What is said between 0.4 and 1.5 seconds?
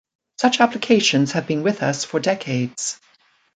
applications have